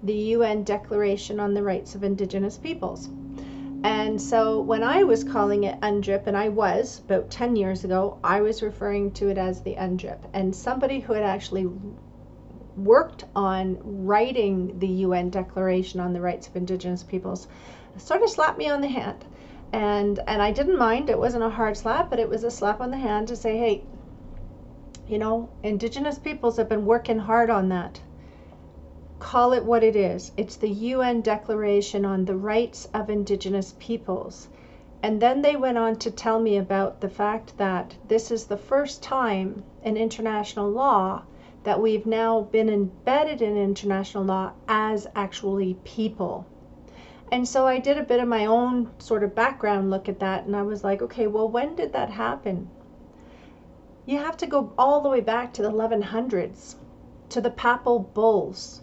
the 0.03 0.13
UN 0.13 0.63
Declaration 0.63 1.39
on 1.39 1.53
the 1.53 1.63
Rights 1.63 1.95
of 1.95 2.03
Indigenous 2.03 2.57
Peoples. 2.57 3.09
And 3.83 4.21
so 4.21 4.61
when 4.61 4.83
I 4.83 5.03
was 5.03 5.23
calling 5.23 5.63
it 5.63 5.79
UNDRIP, 5.81 6.27
and 6.27 6.37
I 6.37 6.49
was 6.49 6.99
about 6.99 7.31
10 7.31 7.55
years 7.55 7.83
ago, 7.83 8.17
I 8.23 8.41
was 8.41 8.61
referring 8.61 9.11
to 9.13 9.29
it 9.29 9.37
as 9.37 9.61
the 9.61 9.75
UNDRIP. 9.75 10.19
And 10.33 10.55
somebody 10.55 10.99
who 10.99 11.13
had 11.13 11.23
actually 11.23 11.67
worked 12.77 13.25
on 13.35 13.77
writing 14.05 14.77
the 14.79 14.87
UN 14.87 15.29
Declaration 15.29 15.99
on 15.99 16.13
the 16.13 16.21
Rights 16.21 16.47
of 16.47 16.55
Indigenous 16.55 17.03
Peoples 17.03 17.47
sort 17.97 18.21
of 18.21 18.29
slapped 18.29 18.57
me 18.57 18.69
on 18.69 18.81
the 18.81 18.87
hand. 18.87 19.25
And 19.73 20.19
and 20.27 20.41
I 20.41 20.51
didn't 20.51 20.77
mind. 20.77 21.09
It 21.09 21.17
wasn't 21.17 21.43
a 21.43 21.49
hard 21.49 21.77
slap, 21.77 22.09
but 22.09 22.19
it 22.19 22.29
was 22.29 22.43
a 22.43 22.51
slap 22.51 22.81
on 22.81 22.91
the 22.91 22.97
hand 22.97 23.29
to 23.29 23.35
say, 23.35 23.57
"Hey, 23.57 23.83
you 25.07 25.17
know, 25.17 25.49
indigenous 25.63 26.19
peoples 26.19 26.57
have 26.57 26.69
been 26.69 26.85
working 26.85 27.19
hard 27.19 27.49
on 27.49 27.69
that. 27.69 28.01
Call 29.23 29.53
it 29.53 29.63
what 29.63 29.83
it 29.83 29.95
is. 29.95 30.31
It's 30.35 30.55
the 30.55 30.67
UN 30.67 31.21
Declaration 31.21 32.05
on 32.05 32.25
the 32.25 32.35
Rights 32.35 32.89
of 32.91 33.07
Indigenous 33.07 33.75
Peoples." 33.77 34.49
And 35.03 35.21
then 35.21 35.43
they 35.43 35.55
went 35.55 35.77
on 35.77 35.97
to 35.97 36.09
tell 36.09 36.39
me 36.39 36.57
about 36.57 37.01
the 37.01 37.07
fact 37.07 37.55
that 37.59 37.93
this 38.07 38.31
is 38.31 38.47
the 38.47 38.57
first 38.57 39.03
time 39.03 39.63
in 39.83 39.95
international 39.95 40.71
law 40.71 41.21
that 41.63 41.79
we've 41.79 42.07
now 42.07 42.41
been 42.41 42.67
embedded 42.67 43.43
in 43.43 43.57
international 43.57 44.23
law 44.23 44.53
as 44.67 45.07
actually 45.15 45.75
people. 45.83 46.47
And 47.31 47.47
so 47.47 47.67
I 47.67 47.77
did 47.77 47.99
a 47.99 48.03
bit 48.03 48.19
of 48.19 48.27
my 48.27 48.47
own 48.47 48.89
sort 48.97 49.23
of 49.23 49.35
background 49.35 49.91
look 49.91 50.09
at 50.09 50.19
that, 50.19 50.45
and 50.45 50.55
I 50.55 50.63
was 50.63 50.83
like, 50.83 51.03
okay, 51.03 51.27
well, 51.27 51.47
when 51.47 51.75
did 51.75 51.93
that 51.93 52.09
happen? 52.09 52.71
You 54.07 54.17
have 54.17 54.37
to 54.37 54.47
go 54.47 54.73
all 54.79 54.99
the 54.99 55.09
way 55.09 55.21
back 55.21 55.53
to 55.53 55.61
the 55.61 55.69
1100s, 55.69 56.75
to 57.29 57.39
the 57.39 57.51
papal 57.51 57.99
bulls. 57.99 58.81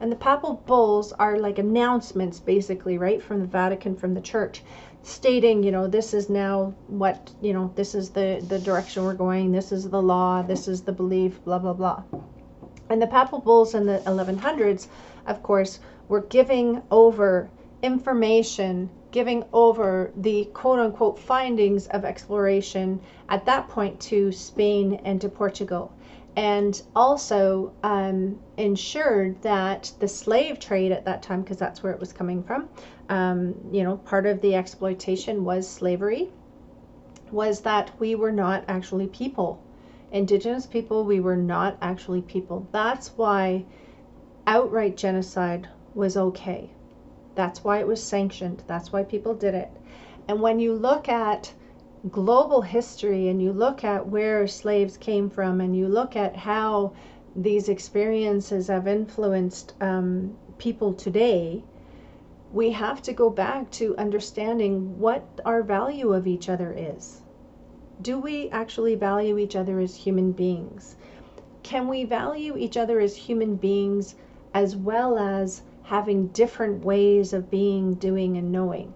And 0.00 0.10
the 0.10 0.16
papal 0.16 0.62
bulls 0.66 1.12
are 1.12 1.38
like 1.38 1.58
announcements, 1.58 2.40
basically, 2.40 2.96
right, 2.98 3.22
from 3.22 3.40
the 3.40 3.46
Vatican, 3.46 3.94
from 3.94 4.14
the 4.14 4.20
church, 4.20 4.62
stating, 5.02 5.62
you 5.62 5.70
know, 5.70 5.86
this 5.86 6.14
is 6.14 6.30
now 6.30 6.74
what, 6.88 7.30
you 7.42 7.52
know, 7.52 7.70
this 7.76 7.94
is 7.94 8.10
the, 8.10 8.44
the 8.48 8.58
direction 8.58 9.04
we're 9.04 9.14
going, 9.14 9.52
this 9.52 9.72
is 9.72 9.88
the 9.88 10.00
law, 10.00 10.42
this 10.42 10.68
is 10.68 10.82
the 10.82 10.92
belief, 10.92 11.44
blah, 11.44 11.58
blah, 11.58 11.74
blah. 11.74 12.02
And 12.88 13.00
the 13.00 13.06
papal 13.06 13.40
bulls 13.40 13.74
in 13.74 13.86
the 13.86 13.98
1100s, 14.06 14.88
of 15.26 15.42
course, 15.42 15.80
were 16.08 16.22
giving 16.22 16.82
over 16.90 17.50
information 17.82 18.90
giving 19.10 19.44
over 19.52 20.12
the 20.16 20.44
quote 20.54 20.78
unquote 20.78 21.18
findings 21.18 21.86
of 21.88 22.04
exploration 22.04 23.00
at 23.28 23.44
that 23.46 23.68
point 23.68 23.98
to 24.00 24.30
Spain 24.30 25.00
and 25.04 25.20
to 25.20 25.28
Portugal. 25.28 25.92
And 26.36 26.80
also 26.94 27.72
um, 27.82 28.38
ensured 28.56 29.42
that 29.42 29.92
the 29.98 30.08
slave 30.08 30.58
trade 30.58 30.92
at 30.92 31.04
that 31.04 31.22
time, 31.22 31.42
because 31.42 31.58
that's 31.58 31.82
where 31.82 31.92
it 31.92 32.00
was 32.00 32.12
coming 32.12 32.42
from, 32.42 32.68
um, 33.08 33.54
you 33.72 33.82
know, 33.82 33.96
part 33.96 34.26
of 34.26 34.40
the 34.40 34.54
exploitation 34.54 35.44
was 35.44 35.68
slavery, 35.68 36.30
was 37.30 37.60
that 37.62 37.90
we 37.98 38.14
were 38.14 38.32
not 38.32 38.64
actually 38.68 39.08
people. 39.08 39.60
Indigenous 40.12 40.66
people, 40.66 41.04
we 41.04 41.20
were 41.20 41.36
not 41.36 41.76
actually 41.82 42.22
people. 42.22 42.66
That's 42.72 43.08
why 43.16 43.64
outright 44.46 44.96
genocide 44.96 45.68
was 45.94 46.16
okay 46.16 46.70
that's 47.34 47.64
why 47.64 47.78
it 47.78 47.86
was 47.86 48.02
sanctioned. 48.02 48.62
That's 48.66 48.92
why 48.92 49.02
people 49.02 49.34
did 49.34 49.54
it. 49.54 49.70
And 50.28 50.40
when 50.40 50.60
you 50.60 50.74
look 50.74 51.08
at 51.08 51.54
global 52.10 52.62
history 52.62 53.28
and 53.28 53.42
you 53.42 53.52
look 53.52 53.84
at 53.84 54.06
where 54.06 54.46
slaves 54.46 54.96
came 54.96 55.28
from 55.28 55.60
and 55.60 55.76
you 55.76 55.88
look 55.88 56.16
at 56.16 56.36
how 56.36 56.92
these 57.36 57.68
experiences 57.68 58.68
have 58.68 58.86
influenced 58.86 59.74
um, 59.80 60.36
people 60.58 60.94
today, 60.94 61.62
we 62.52 62.70
have 62.70 63.02
to 63.02 63.12
go 63.12 63.28
back 63.28 63.70
to 63.70 63.96
understanding 63.96 64.98
what 64.98 65.22
our 65.44 65.62
value 65.62 66.12
of 66.12 66.26
each 66.26 66.48
other 66.48 66.74
is. 66.76 67.20
Do 68.02 68.18
we 68.18 68.48
actually 68.50 68.94
value 68.94 69.38
each 69.38 69.54
other 69.54 69.78
as 69.78 69.94
human 69.94 70.32
beings? 70.32 70.96
Can 71.62 71.86
we 71.86 72.04
value 72.04 72.56
each 72.56 72.76
other 72.76 72.98
as 72.98 73.14
human 73.14 73.56
beings 73.56 74.14
as 74.54 74.74
well 74.74 75.18
as 75.18 75.62
having 75.90 76.28
different 76.28 76.84
ways 76.84 77.32
of 77.32 77.50
being, 77.50 77.94
doing, 77.94 78.36
and 78.36 78.52
knowing. 78.52 78.92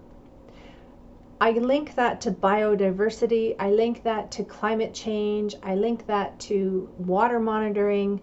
I 1.45 1.51
link 1.51 1.97
that 1.97 2.23
to 2.23 2.31
biodiversity, 2.31 3.55
I 3.59 3.71
link 3.71 4.05
that 4.05 4.31
to 4.31 4.45
climate 4.45 4.95
change, 4.95 5.55
I 5.63 5.75
link 5.75 6.07
that 6.07 6.41
to 6.49 6.89
water 6.97 7.39
monitoring, 7.39 8.23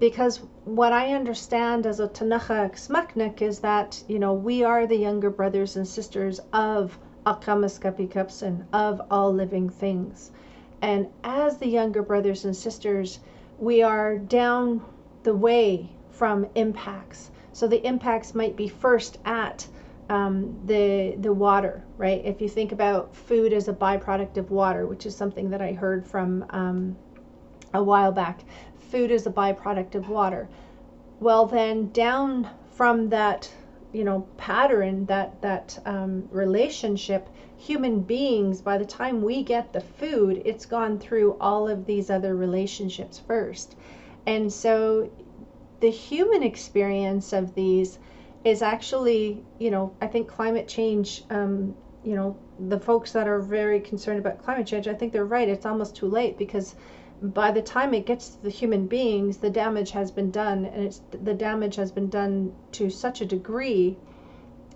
because 0.00 0.40
what 0.64 0.92
I 0.92 1.14
understand 1.14 1.86
as 1.86 2.00
a 2.00 2.08
Tanacha 2.08 2.72
Smaknik 2.72 3.42
is 3.42 3.60
that, 3.60 4.02
you 4.08 4.18
know, 4.18 4.32
we 4.34 4.64
are 4.64 4.88
the 4.88 4.96
younger 4.96 5.30
brothers 5.30 5.76
and 5.76 5.86
sisters 5.86 6.40
of 6.52 6.98
Akamaskapikupsin, 7.24 8.64
of 8.72 9.02
all 9.08 9.32
living 9.32 9.70
things. 9.70 10.32
And 10.82 11.06
as 11.22 11.58
the 11.58 11.68
younger 11.68 12.02
brothers 12.02 12.44
and 12.44 12.56
sisters, 12.56 13.20
we 13.60 13.84
are 13.84 14.18
down 14.18 14.80
the 15.22 15.36
way 15.36 15.90
from 16.10 16.48
impacts. 16.56 17.30
So 17.52 17.68
the 17.68 17.86
impacts 17.86 18.34
might 18.34 18.56
be 18.56 18.66
first 18.66 19.18
at 19.24 19.68
um, 20.08 20.58
the 20.64 21.16
the 21.18 21.32
water, 21.32 21.84
right? 21.96 22.24
If 22.24 22.40
you 22.40 22.48
think 22.48 22.72
about 22.72 23.14
food 23.14 23.52
as 23.52 23.68
a 23.68 23.72
byproduct 23.72 24.36
of 24.38 24.50
water, 24.50 24.86
which 24.86 25.06
is 25.06 25.14
something 25.14 25.50
that 25.50 25.60
I 25.60 25.72
heard 25.72 26.06
from 26.06 26.46
um, 26.50 26.96
a 27.74 27.82
while 27.82 28.12
back, 28.12 28.40
food 28.90 29.10
is 29.10 29.26
a 29.26 29.30
byproduct 29.30 29.94
of 29.94 30.08
water. 30.08 30.48
Well, 31.20 31.46
then 31.46 31.90
down 31.90 32.48
from 32.70 33.08
that, 33.10 33.52
you 33.92 34.04
know, 34.04 34.26
pattern, 34.36 35.04
that 35.06 35.42
that 35.42 35.78
um, 35.84 36.28
relationship, 36.30 37.28
human 37.56 38.00
beings, 38.00 38.62
by 38.62 38.78
the 38.78 38.86
time 38.86 39.20
we 39.22 39.42
get 39.42 39.72
the 39.72 39.80
food, 39.80 40.40
it's 40.44 40.64
gone 40.64 40.98
through 40.98 41.36
all 41.40 41.68
of 41.68 41.84
these 41.84 42.08
other 42.08 42.34
relationships 42.34 43.18
first, 43.18 43.76
and 44.26 44.50
so 44.50 45.10
the 45.80 45.90
human 45.90 46.42
experience 46.42 47.32
of 47.32 47.54
these 47.54 47.98
is 48.44 48.62
actually, 48.62 49.42
you 49.58 49.70
know, 49.70 49.94
I 50.00 50.06
think 50.06 50.28
climate 50.28 50.68
change, 50.68 51.24
um, 51.30 51.74
you 52.04 52.14
know, 52.14 52.36
the 52.68 52.78
folks 52.78 53.12
that 53.12 53.28
are 53.28 53.40
very 53.40 53.80
concerned 53.80 54.18
about 54.18 54.42
climate 54.42 54.66
change, 54.66 54.88
I 54.88 54.94
think 54.94 55.12
they're 55.12 55.24
right. 55.24 55.48
It's 55.48 55.66
almost 55.66 55.96
too 55.96 56.08
late 56.08 56.38
because 56.38 56.74
by 57.20 57.50
the 57.50 57.62
time 57.62 57.94
it 57.94 58.06
gets 58.06 58.30
to 58.30 58.42
the 58.42 58.50
human 58.50 58.86
beings, 58.86 59.38
the 59.38 59.50
damage 59.50 59.90
has 59.90 60.10
been 60.10 60.30
done, 60.30 60.64
and 60.66 60.84
it's 60.84 61.02
the 61.22 61.34
damage 61.34 61.76
has 61.76 61.90
been 61.90 62.08
done 62.08 62.52
to 62.72 62.90
such 62.90 63.20
a 63.20 63.26
degree 63.26 63.96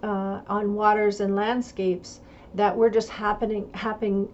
uh, 0.02 0.40
on 0.49 0.75
waters 0.75 1.21
and 1.21 1.37
landscapes 1.37 2.21
that 2.54 2.76
we're 2.76 2.90
just 2.90 3.09
happening, 3.09 3.71
happening, 3.75 4.28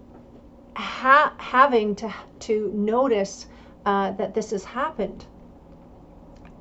ha- 0.75 1.33
having 1.37 1.95
to 1.95 2.13
to 2.39 2.71
notice 2.73 3.45
uh, 3.85 4.11
that 4.11 4.33
this 4.33 4.51
has 4.51 4.65
happened 4.65 5.25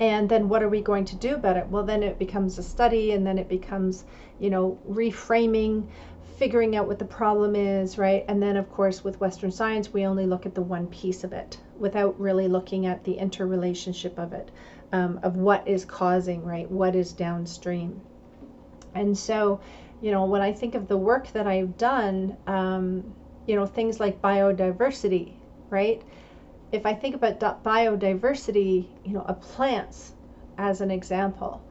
and 0.00 0.28
then 0.28 0.48
what 0.48 0.62
are 0.62 0.68
we 0.68 0.80
going 0.80 1.04
to 1.06 1.16
do 1.16 1.34
about 1.34 1.56
it? 1.56 1.68
Well 1.68 1.84
then 1.84 2.02
it 2.02 2.18
becomes 2.18 2.58
a 2.58 2.62
study 2.62 3.12
and 3.12 3.26
then 3.26 3.38
it 3.38 3.48
becomes 3.48 4.04
you 4.38 4.50
know 4.50 4.78
reframing 4.88 5.88
figuring 6.38 6.76
out 6.76 6.86
what 6.86 6.98
the 6.98 7.04
problem 7.04 7.56
is 7.56 7.98
right? 7.98 8.24
And 8.28 8.42
then 8.42 8.56
of 8.56 8.70
course 8.70 9.02
with 9.02 9.20
western 9.20 9.50
science 9.50 9.92
we 9.92 10.06
only 10.06 10.26
look 10.26 10.46
at 10.46 10.54
the 10.54 10.62
one 10.62 10.86
piece 10.86 11.24
of 11.24 11.32
it 11.32 11.58
without 11.78 12.18
really 12.20 12.48
looking 12.48 12.86
at 12.86 13.04
the 13.04 13.14
interrelationship 13.14 14.18
of 14.18 14.32
it 14.32 14.50
um, 14.92 15.20
of 15.22 15.36
what 15.36 15.66
is 15.66 15.84
causing 15.84 16.44
right? 16.44 16.70
What 16.70 16.94
is 16.94 17.12
downstream? 17.12 18.00
And 18.94 19.16
so 19.16 19.60
you 20.00 20.10
know 20.10 20.24
when 20.24 20.42
i 20.42 20.52
think 20.52 20.74
of 20.74 20.88
the 20.88 20.96
work 20.96 21.30
that 21.32 21.46
i've 21.46 21.76
done 21.76 22.36
um, 22.46 23.14
you 23.46 23.56
know 23.56 23.66
things 23.66 24.00
like 24.00 24.20
biodiversity 24.22 25.32
right 25.70 26.02
if 26.70 26.84
I 26.84 26.94
think 26.94 27.14
about 27.14 27.40
biodiversity, 27.64 28.86
you 29.04 29.14
know, 29.14 29.22
of 29.22 29.40
plants 29.40 30.12
as 30.58 30.80
an 30.80 30.90
example, 30.90 31.62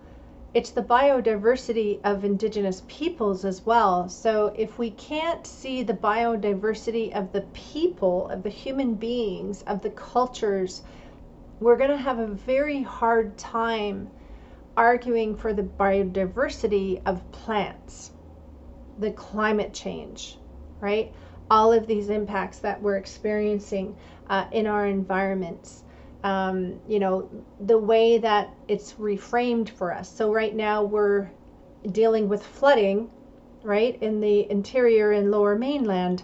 it's 0.53 0.71
the 0.71 0.81
biodiversity 0.81 1.99
of 2.03 2.25
indigenous 2.25 2.81
peoples 2.87 3.45
as 3.45 3.65
well. 3.65 4.09
So 4.09 4.53
if 4.57 4.79
we 4.79 4.91
can't 4.91 5.45
see 5.45 5.83
the 5.83 5.93
biodiversity 5.93 7.13
of 7.13 7.31
the 7.31 7.41
people, 7.53 8.29
of 8.29 8.41
the 8.41 8.49
human 8.49 8.95
beings, 8.95 9.61
of 9.63 9.81
the 9.81 9.91
cultures, 9.91 10.81
we're 11.59 11.77
going 11.77 11.91
to 11.91 11.97
have 11.97 12.19
a 12.19 12.27
very 12.27 12.81
hard 12.81 13.37
time 13.37 14.09
arguing 14.75 15.35
for 15.35 15.53
the 15.53 15.63
biodiversity 15.63 17.01
of 17.05 17.31
plants, 17.31 18.11
the 18.99 19.11
climate 19.11 19.73
change, 19.73 20.37
right? 20.79 21.13
All 21.49 21.71
of 21.71 21.87
these 21.87 22.09
impacts 22.09 22.59
that 22.59 22.81
we're 22.81 22.97
experiencing 22.97 23.95
uh, 24.29 24.45
in 24.51 24.67
our 24.67 24.85
environments 24.85 25.83
um, 26.23 26.79
you 26.87 26.99
know, 26.99 27.29
the 27.59 27.77
way 27.77 28.17
that 28.17 28.53
it's 28.67 28.93
reframed 28.93 29.69
for 29.69 29.93
us. 29.93 30.13
So 30.13 30.33
right 30.33 30.53
now 30.53 30.83
we're 30.83 31.29
dealing 31.91 32.27
with 32.27 32.43
flooding, 32.43 33.09
right, 33.63 33.97
in 34.01 34.19
the 34.19 34.49
interior 34.51 35.11
and 35.11 35.31
lower 35.31 35.55
mainland. 35.55 36.23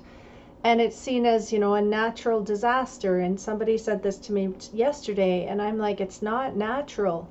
And 0.63 0.81
it's 0.81 0.97
seen 0.97 1.25
as, 1.25 1.51
you 1.51 1.59
know, 1.59 1.75
a 1.75 1.81
natural 1.81 2.41
disaster. 2.41 3.19
And 3.19 3.39
somebody 3.39 3.77
said 3.77 4.01
this 4.01 4.17
to 4.19 4.33
me 4.33 4.53
yesterday, 4.73 5.45
and 5.45 5.61
I'm 5.61 5.77
like, 5.77 6.01
it's 6.01 6.21
not 6.21 6.55
natural. 6.55 7.27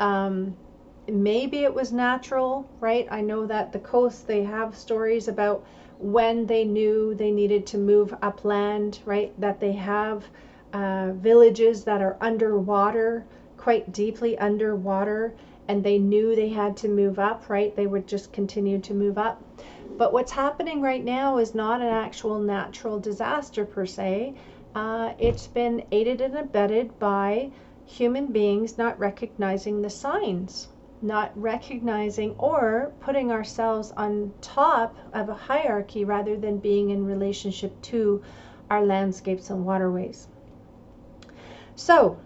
Um, 0.00 0.56
maybe 1.10 1.64
it 1.64 1.74
was 1.74 1.92
natural, 1.92 2.68
right? 2.80 3.06
I 3.10 3.20
know 3.20 3.46
that 3.46 3.72
the 3.72 3.78
coast, 3.78 4.26
they 4.26 4.42
have 4.44 4.76
stories 4.76 5.28
about 5.28 5.64
when 5.98 6.46
they 6.46 6.64
knew 6.64 7.14
they 7.14 7.30
needed 7.30 7.66
to 7.66 7.78
move 7.78 8.14
upland, 8.22 9.00
right? 9.04 9.38
That 9.40 9.60
they 9.60 9.72
have 9.72 10.24
uh, 10.72 11.12
villages 11.14 11.84
that 11.84 12.00
are 12.00 12.16
underwater, 12.20 13.24
quite 13.56 13.92
deeply 13.92 14.38
underwater, 14.38 15.34
and 15.66 15.82
they 15.82 15.98
knew 15.98 16.34
they 16.34 16.48
had 16.48 16.76
to 16.78 16.88
move 16.88 17.18
up, 17.18 17.48
right? 17.48 17.74
They 17.74 17.86
would 17.86 18.06
just 18.06 18.32
continue 18.32 18.78
to 18.80 18.94
move 18.94 19.18
up. 19.18 19.42
But 19.96 20.12
what's 20.12 20.32
happening 20.32 20.80
right 20.80 21.04
now 21.04 21.38
is 21.38 21.54
not 21.54 21.80
an 21.80 21.88
actual 21.88 22.38
natural 22.38 22.98
disaster 23.00 23.64
per 23.64 23.84
se. 23.84 24.34
Uh, 24.74 25.12
it's 25.18 25.48
been 25.48 25.84
aided 25.90 26.20
and 26.20 26.36
abetted 26.36 26.98
by 26.98 27.50
human 27.84 28.26
beings 28.26 28.78
not 28.78 28.98
recognizing 28.98 29.82
the 29.82 29.90
signs, 29.90 30.68
not 31.02 31.30
recognizing 31.40 32.34
or 32.38 32.92
putting 33.00 33.30
ourselves 33.30 33.92
on 33.96 34.32
top 34.40 34.96
of 35.12 35.28
a 35.28 35.34
hierarchy 35.34 36.04
rather 36.04 36.36
than 36.36 36.58
being 36.58 36.90
in 36.90 37.06
relationship 37.06 37.80
to 37.82 38.22
our 38.70 38.84
landscapes 38.84 39.50
and 39.50 39.64
waterways. 39.64 40.28
So 41.76 42.18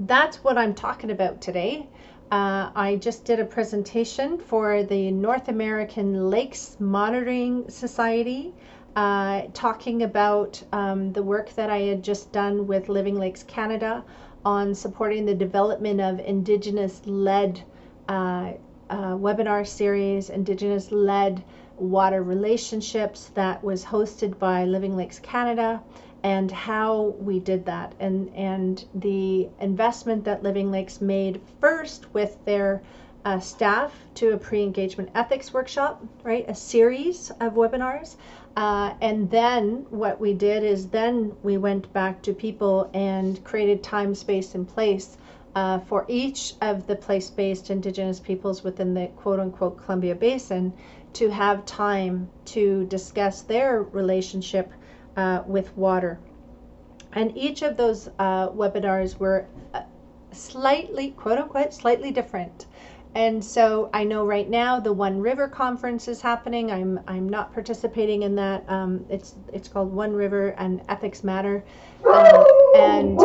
that's 0.00 0.42
what 0.42 0.56
I'm 0.56 0.74
talking 0.74 1.10
about 1.10 1.40
today. 1.40 1.86
Uh, 2.30 2.70
I 2.74 2.96
just 2.96 3.26
did 3.26 3.40
a 3.40 3.44
presentation 3.44 4.38
for 4.38 4.82
the 4.84 5.10
North 5.10 5.48
American 5.48 6.30
Lakes 6.30 6.76
Monitoring 6.80 7.68
Society, 7.68 8.54
uh, 8.96 9.42
talking 9.52 10.02
about 10.02 10.62
um, 10.72 11.12
the 11.12 11.22
work 11.22 11.54
that 11.56 11.68
I 11.68 11.80
had 11.80 12.02
just 12.02 12.32
done 12.32 12.66
with 12.66 12.88
Living 12.88 13.18
Lakes 13.18 13.42
Canada 13.42 14.02
on 14.44 14.74
supporting 14.74 15.24
the 15.24 15.34
development 15.34 16.00
of 16.00 16.20
Indigenous 16.20 17.00
led 17.06 17.62
uh, 18.08 18.52
uh, 18.90 19.16
webinar 19.16 19.66
series, 19.66 20.30
Indigenous 20.30 20.92
led 20.92 21.42
water 21.78 22.22
relationships 22.22 23.30
that 23.34 23.62
was 23.64 23.84
hosted 23.84 24.38
by 24.38 24.64
Living 24.64 24.96
Lakes 24.96 25.18
Canada 25.18 25.82
and 26.22 26.50
how 26.50 27.14
we 27.18 27.40
did 27.40 27.64
that. 27.66 27.94
And 27.98 28.32
and 28.34 28.84
the 28.94 29.48
investment 29.60 30.24
that 30.24 30.42
Living 30.42 30.70
Lakes 30.70 31.00
made 31.00 31.40
first 31.60 32.12
with 32.14 32.36
their 32.44 32.82
uh, 33.24 33.38
staff 33.38 33.92
to 34.14 34.32
a 34.32 34.38
pre-engagement 34.38 35.10
ethics 35.14 35.52
workshop, 35.52 36.04
right? 36.22 36.44
A 36.48 36.54
series 36.54 37.30
of 37.40 37.54
webinars. 37.54 38.16
Uh, 38.56 38.94
and 39.00 39.30
then 39.30 39.86
what 39.90 40.20
we 40.20 40.34
did 40.34 40.62
is 40.62 40.88
then 40.88 41.32
we 41.42 41.56
went 41.56 41.92
back 41.92 42.20
to 42.22 42.34
people 42.34 42.90
and 42.92 43.42
created 43.44 43.82
time, 43.82 44.14
space, 44.14 44.54
and 44.54 44.68
place 44.68 45.16
uh, 45.54 45.78
for 45.80 46.04
each 46.08 46.54
of 46.60 46.86
the 46.86 46.96
place-based 46.96 47.70
indigenous 47.70 48.20
peoples 48.20 48.62
within 48.64 48.94
the 48.94 49.06
quote-unquote 49.16 49.78
Columbia 49.84 50.14
Basin 50.14 50.72
to 51.14 51.30
have 51.30 51.64
time 51.66 52.28
to 52.46 52.84
discuss 52.86 53.42
their 53.42 53.82
relationship 53.82 54.72
uh, 55.16 55.42
with 55.46 55.76
water. 55.76 56.18
And 57.12 57.36
each 57.36 57.62
of 57.62 57.76
those 57.76 58.08
uh, 58.18 58.48
webinars 58.48 59.18
were 59.18 59.46
uh, 59.74 59.82
slightly, 60.32 61.10
quote 61.10 61.38
unquote, 61.38 61.74
slightly 61.74 62.10
different. 62.10 62.66
And 63.14 63.44
so 63.44 63.90
I 63.92 64.04
know 64.04 64.24
right 64.24 64.48
now 64.48 64.80
the 64.80 64.92
One 64.92 65.20
River 65.20 65.46
conference 65.46 66.08
is 66.08 66.22
happening. 66.22 66.70
I'm 66.72 66.98
I'm 67.06 67.28
not 67.28 67.52
participating 67.52 68.22
in 68.22 68.34
that. 68.36 68.64
Um, 68.68 69.04
it's 69.10 69.34
it's 69.52 69.68
called 69.68 69.92
One 69.92 70.14
River 70.14 70.54
and 70.56 70.80
Ethics 70.88 71.22
Matter, 71.22 71.62
uh, 72.06 72.44
and 72.74 73.20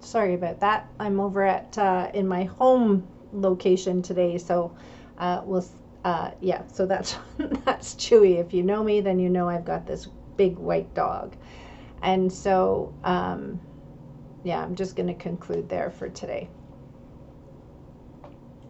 sorry 0.00 0.32
about 0.34 0.60
that. 0.60 0.88
I'm 0.98 1.20
over 1.20 1.44
at 1.44 1.76
uh, 1.76 2.10
in 2.14 2.26
my 2.26 2.44
home 2.44 3.06
location 3.34 4.00
today, 4.00 4.38
so 4.38 4.74
uh, 5.18 5.42
we'll 5.44 5.66
uh, 6.04 6.30
yeah, 6.40 6.66
so 6.68 6.86
that's 6.86 7.18
that's 7.66 7.96
Chewy. 7.96 8.40
If 8.40 8.54
you 8.54 8.62
know 8.62 8.82
me, 8.82 9.02
then 9.02 9.18
you 9.18 9.28
know 9.28 9.46
I've 9.46 9.66
got 9.66 9.86
this 9.86 10.08
big 10.38 10.56
white 10.56 10.94
dog. 10.94 11.36
And 12.00 12.32
so, 12.32 12.94
um, 13.04 13.60
yeah, 14.44 14.62
I'm 14.62 14.74
just 14.74 14.96
going 14.96 15.08
to 15.08 15.14
conclude 15.14 15.68
there 15.68 15.90
for 15.90 16.08
today. 16.08 16.48